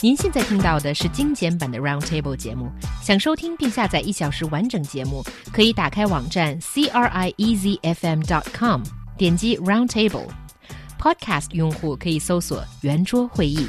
[0.00, 2.70] 您现在听到的是精简版的 Roundtable 节目。
[3.02, 8.82] 想收听并下载一小时完整节目，可以打开网站 c r i e z f m dot com，
[9.16, 13.66] 点击 Roundtable。Podcast 用户可以搜索“圆桌会议”。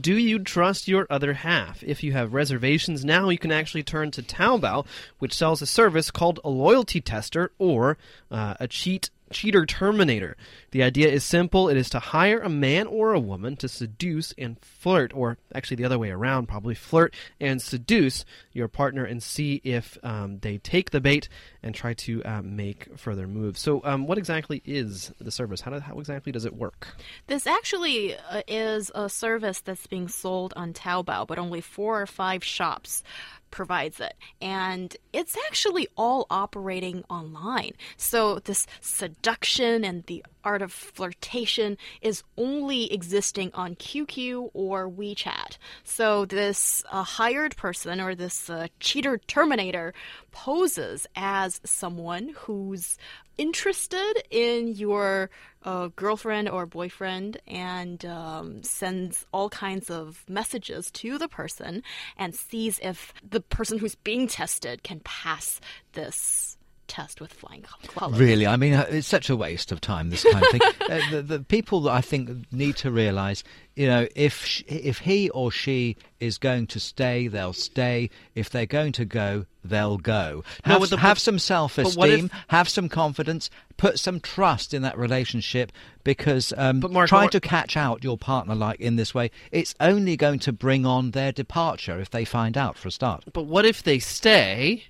[0.00, 1.82] Do you trust your other half?
[1.82, 4.86] If you have reservations now, you can actually turn to Taobao,
[5.18, 7.98] which sells a service called a loyalty tester or
[8.30, 10.38] uh, a cheat cheater terminator.
[10.75, 11.69] the idea is simple.
[11.69, 15.77] It is to hire a man or a woman to seduce and flirt, or actually
[15.77, 20.57] the other way around, probably flirt and seduce your partner and see if um, they
[20.57, 21.29] take the bait
[21.63, 23.61] and try to uh, make further moves.
[23.61, 25.61] So, um, what exactly is the service?
[25.61, 26.89] How, do, how exactly does it work?
[27.27, 32.05] This actually uh, is a service that's being sold on Taobao, but only four or
[32.05, 33.01] five shops
[33.49, 34.15] provides it.
[34.41, 37.71] And it's actually all operating online.
[37.95, 45.57] So this seduction and the art of flirtation is only existing on QQ or WeChat.
[45.83, 49.93] So this uh, hired person or this uh, cheater terminator
[50.31, 52.97] poses as someone who's
[53.37, 55.29] interested in your
[55.63, 61.83] uh, girlfriend or boyfriend and um, sends all kinds of messages to the person
[62.17, 65.59] and sees if the person who's being tested can pass
[65.93, 68.19] this test with flying colors.
[68.19, 70.09] Really, I mean, uh, it's such a waste of time.
[70.09, 70.61] This kind of thing.
[70.89, 73.43] uh, the, the people that I think need to realise,
[73.75, 78.09] you know, if sh- if he or she is going to stay, they'll stay.
[78.35, 80.43] If they're going to go, they'll go.
[80.65, 84.81] No, Have, but the- have some self-esteem, if- have some confidence, put some trust in
[84.83, 85.71] that relationship.
[86.03, 89.73] Because um, Mark, trying what- to catch out your partner like in this way, it's
[89.79, 93.25] only going to bring on their departure if they find out for a start.
[93.33, 94.85] But what if they stay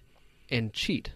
[0.51, 1.11] and cheat?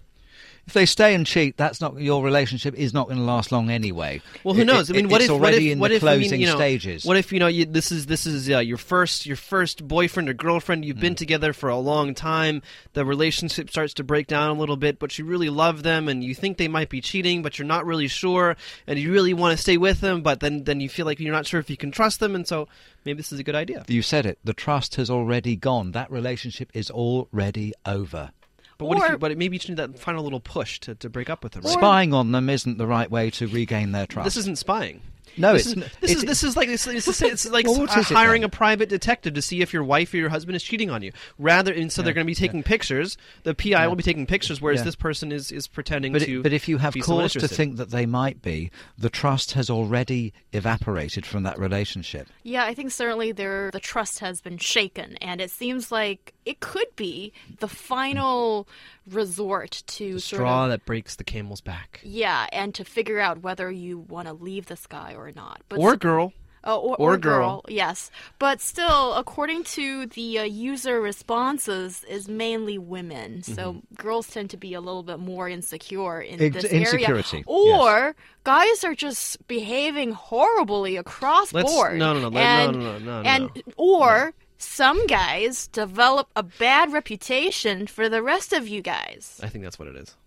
[0.69, 3.71] If they stay and cheat, that's not your relationship is not going to last long
[3.71, 4.21] anyway.
[4.43, 4.91] Well, who knows?
[4.91, 6.19] it- I mean, what it's if already what if, in what the if, I mean,
[6.21, 7.05] closing you know, stages?
[7.05, 10.29] What if you know you, this is this is uh, your first your first boyfriend
[10.29, 10.85] or girlfriend?
[10.85, 11.01] You've Hmm.
[11.01, 12.61] been together for a long time.
[12.93, 16.23] The relationship starts to break down a little bit, but you really love them, and
[16.23, 18.55] you think they might be cheating, but you're not really sure,
[18.85, 21.33] and you really want to stay with them, but then then you feel like you're
[21.33, 22.67] not sure if you can trust them, and so
[23.05, 23.85] maybe this is a good idea.
[23.87, 24.37] You said it.
[24.43, 25.93] The trust has already gone.
[25.93, 28.29] That relationship is already over.
[28.79, 31.09] But what if you, but maybe you just need that final little push to, to
[31.09, 31.63] break up with them.
[31.63, 31.73] right?
[31.73, 34.23] Spying on them isn't the right way to regain their trust.
[34.23, 35.01] This isn't spying.
[35.37, 37.49] No, this it's is n- this it- is this is like it's, it's, it's, it's
[37.49, 40.17] like Well, uh, is it hiring a private detective to see if your wife or
[40.17, 41.11] your husband is cheating on you.
[41.37, 43.17] Rather, and so they're going to be taking pictures.
[43.43, 44.85] The PI will be taking pictures, whereas Yeah.
[44.85, 46.39] this person is is pretending But, to.
[46.39, 49.53] it, but if you have be cause to think that they might be, the trust
[49.53, 52.27] has already evaporated from that relationship.
[52.43, 56.59] Yeah, I think certainly there the trust has been shaken, and it seems like it
[56.59, 58.67] could be the final
[59.07, 63.19] resort to the sort straw of that breaks the camel's back, yeah, and to figure
[63.19, 65.61] out whether you want to leave this guy or not.
[65.69, 66.33] But or girl.
[66.61, 67.63] Oh, or, or or girl.
[67.69, 68.11] yes.
[68.37, 73.43] But still, according to the uh, user responses, is mainly women.
[73.43, 73.95] So Mm-hmm.
[73.95, 78.13] girls tend to be a little bit more insecure in Ex- this insecurity, area, or
[78.43, 81.97] guys are just behaving horribly across Let's- board.
[81.97, 83.61] no, no, no, no, and, no, no, no, no, and no.
[83.77, 84.33] or.
[84.61, 89.39] Some guys develop a bad reputation for the rest of you guys.
[89.41, 90.17] I think that's what it is.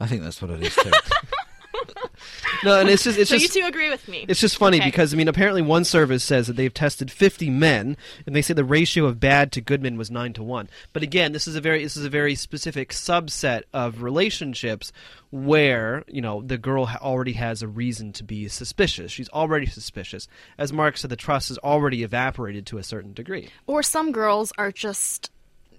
[0.00, 0.90] I think that's what it is too.
[2.64, 4.24] No, and it's just it's so just you two agree with me?
[4.28, 4.86] It's just funny Okay.
[4.88, 7.96] because I mean, apparently one service says that they've tested 50 men,
[8.26, 10.68] and they say the ratio of bad to good men was nine to one.
[10.92, 14.92] But again, this is a very this is a very specific subset of relationships
[15.30, 19.12] where you know the girl ha- already has a reason to be suspicious.
[19.12, 20.26] She's already suspicious.
[20.56, 23.50] As Mark said, the trust is already evaporated to a certain degree.
[23.66, 25.30] or some girls are just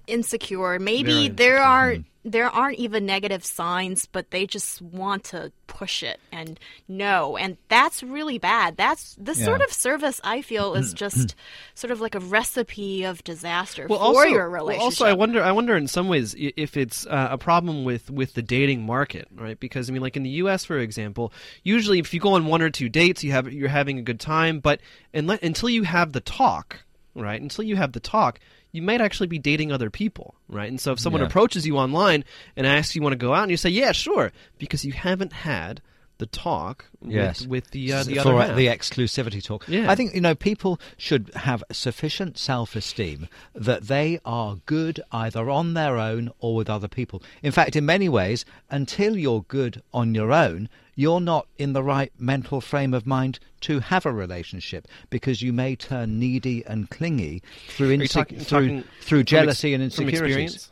[0.09, 0.80] insecure.
[0.80, 2.30] Maybe Very there aren't mm-hmm.
[2.30, 7.58] there aren't even negative signs, but they just want to push it and know, and
[7.70, 8.75] that's really bad.
[8.75, 9.46] That's this Yeah.
[9.46, 10.19] sort of service.
[10.24, 10.96] I feel is mm-hmm.
[10.96, 11.40] just mm-hmm.
[11.75, 14.84] sort of like a recipe of disaster well, for also, your well, relationship.
[14.84, 15.44] also, I wonder.
[15.44, 19.28] I wonder in some ways if it's uh, a problem with with the dating market,
[19.34, 19.59] right?
[19.59, 21.31] Because I mean, like in the U.S., for example,
[21.64, 24.19] usually if you go on one or two dates, you have you're having a good
[24.19, 24.81] time, but
[25.13, 26.83] unle- until you have the talk,
[27.19, 27.42] right?
[27.42, 28.39] Until you have the talk.
[28.71, 30.69] You might actually be dating other people, right?
[30.69, 31.27] And so if someone Yeah.
[31.27, 32.24] approaches you online
[32.56, 35.33] and asks you want to go out, and you say, "Yeah, sure," because you haven't
[35.33, 35.81] had
[36.19, 37.42] the talk Yes.
[37.42, 38.56] with, with the uh, the for other half.
[38.57, 39.66] the exclusivity talk.
[39.69, 39.89] Yeah.
[39.89, 45.74] I think you know people should have sufficient self-esteem that they are good either on
[45.74, 47.24] their own or with other people.
[47.42, 50.68] In fact, in many ways, until you're good on your own,
[51.00, 55.54] you're not in the right mental frame of mind to have a relationship because you
[55.54, 59.84] may turn needy and clingy through inse- talking- through talking through from ex- jealousy and
[59.84, 60.69] experience?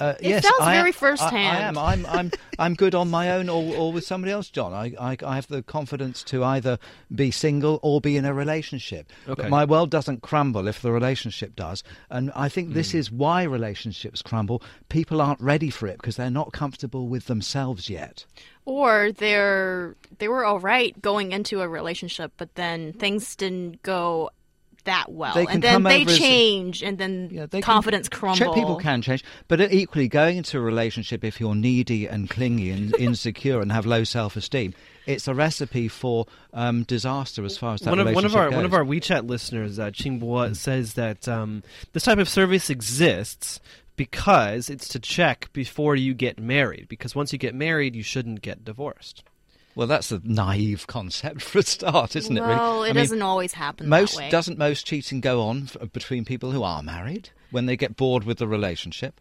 [0.00, 1.58] Uh, It yes, sounds I very am- I- I, first-hand.
[1.58, 1.78] am.
[1.78, 4.72] I'm, I'm, I'm good on my own or, or with somebody else, John.
[4.72, 6.78] I, I, I have the confidence to either
[7.14, 9.12] be single or be in a relationship.
[9.28, 9.42] Okay.
[9.42, 11.84] But my world doesn't crumble if the relationship does.
[12.08, 14.62] And I think this is why relationships crumble.
[14.88, 18.24] People aren't ready for it because they're not comfortable with themselves yet.
[18.64, 24.30] or they're they were all right going into a relationship, but then things didn't go
[24.82, 27.58] that well, They can and then come they over as- change, and then Yeah, they
[27.60, 28.54] can- confidence Ch- crumble.
[28.54, 32.94] People can change, but equally going into a relationship if you're needy and clingy and
[32.98, 34.74] insecure and have low self-esteem,
[35.06, 38.40] it's a recipe for um, disaster as far as that one of one of relationship
[38.40, 38.78] our one of goes.
[38.78, 41.62] our WeChat listeners, uh, Chingbo, says that um,
[41.92, 43.60] this type of service exists
[43.96, 46.86] because it's to check before you get married.
[46.88, 49.22] Because once you get married, you shouldn't get divorced.
[49.74, 52.40] Well, that's a naive concept for a start, isn't it?
[52.40, 52.54] really?
[52.54, 54.30] well, it I mean, doesn't always happen most that way.
[54.30, 58.24] doesn't most cheating go on f- between people who are married when they get bored
[58.24, 59.20] with the relationship?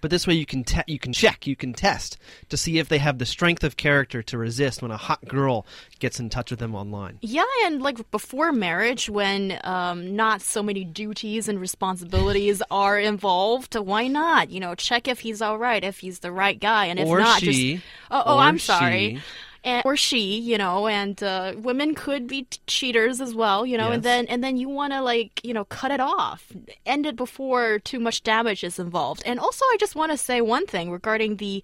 [0.00, 2.88] But this way, you can te- you can check, you can test to see if
[2.88, 5.64] they have the strength of character to resist when a hot girl
[6.00, 7.18] gets in touch with them online.
[7.22, 13.74] Yeah, and like before marriage, when um, not so many duties and responsibilities are involved,
[13.76, 14.50] why not?
[14.50, 17.18] You know, check if he's all right, if he's the right guy, and if Or
[17.20, 19.22] not, she, just oh, oh or I'm sorry.
[19.66, 23.76] And, or she, you know, and uh, women could be t- cheaters as well, you
[23.76, 23.94] know, Yes.
[23.96, 26.52] and then and then you want to like, you know, cut it off,
[26.86, 29.22] end it before too much damage is involved.
[29.26, 31.62] And also, I just want to say one thing regarding the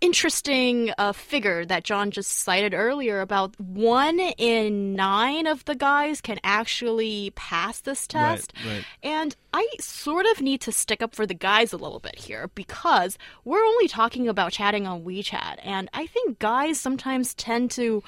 [0.00, 6.20] interesting uh, figure that John just cited earlier about one in nine of the guys
[6.20, 8.52] can actually pass this Right, test.
[8.66, 8.84] right.
[9.02, 12.48] And I sort of need to stick up for the guys a little bit here
[12.54, 15.56] because we're only talking about chatting on WeChat.
[15.62, 18.02] And I think guys sometimes tend to.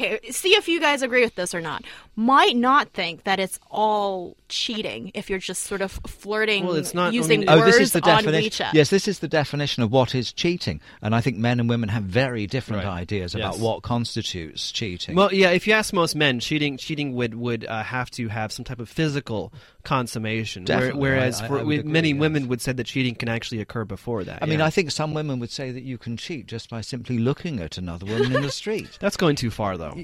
[0.00, 1.84] Okay, See if you guys agree with this or not.
[2.14, 6.92] Might not think that it's all cheating if you're just sort of flirting Well, it's
[6.92, 8.66] not- I using mean- Oh, words this is the on definition.
[8.66, 8.74] WeChat.
[8.74, 11.88] Yes, this is the definition of what is cheating, and I think men and women
[11.88, 13.00] have very different Right.
[13.00, 13.62] ideas about Yes.
[13.62, 15.14] what constitutes cheating.
[15.14, 15.50] Well, yeah.
[15.52, 18.78] If you ask most men, cheating cheating would would uh, have to have some type
[18.80, 19.50] of physical
[19.82, 20.64] consummation.
[20.66, 22.18] where- whereas I- I- for I would agree, many yes.
[22.18, 24.38] women would say that cheating can actually occur before that.
[24.42, 24.60] I mean.
[24.60, 27.78] I think some women would say that you can cheat just by simply looking at
[27.78, 28.90] another woman in the street.
[29.00, 29.94] that's going too far, though.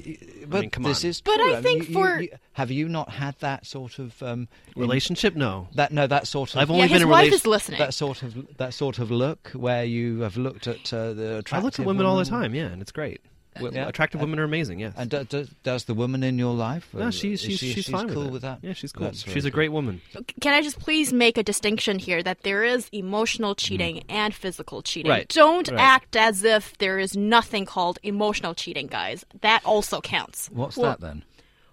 [0.46, 1.10] But mean, come this on.
[1.10, 1.50] is But true.
[1.50, 4.82] I mean, think you- for- you- have you not had that sort of um, in-
[4.82, 5.36] Relationship?
[5.36, 5.68] No.
[5.74, 7.78] that no that sort of I've yeah, only his been in wife relation- is listening.
[7.78, 11.38] that sort of that sort of look where you have looked at uh, the I
[11.38, 13.20] attractive look at women all the time, yeah, and it's great.
[13.56, 13.88] W- Yeah.
[13.88, 14.92] Attractive women are amazing, yes.
[14.96, 16.90] And do, do, does the woman in your life?
[16.94, 18.60] no, uh, she's she's she- she's, fine cool with, with that.
[18.62, 19.04] Yeah, she's cool.
[19.06, 19.54] That's very she's a good.
[19.54, 20.00] great woman.
[20.40, 24.80] Can I just please make a distinction here that there is emotional cheating and physical
[24.82, 25.10] cheating?
[25.10, 25.80] Right, Don't right.
[25.80, 29.24] act as if there is nothing called emotional cheating, guys.
[29.40, 30.48] That also counts.
[30.52, 31.24] What's well, that then?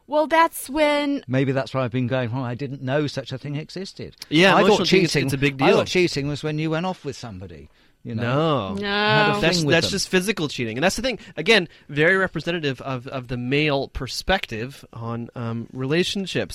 [0.07, 2.43] Well, that's when Maybe that's where I've been going wrong.
[2.43, 4.15] I didn't know such a thing existed.
[4.29, 5.25] Yeah, I thought cheating cheating.
[5.25, 5.67] it's a big deal.
[5.67, 7.69] I thought cheating was when you went off with somebody.
[8.05, 8.75] You know.
[8.75, 9.33] No.
[9.33, 9.41] No.
[9.41, 11.17] That's that's just physical cheating, and that's the thing.
[11.37, 16.53] Again, very representative of, of the male perspective on um, relationships.